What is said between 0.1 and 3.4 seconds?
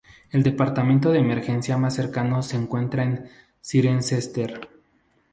El Departamento de Emergencia más cercano se encuentra en